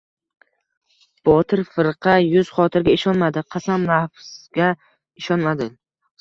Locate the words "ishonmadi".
2.99-3.45, 5.23-5.71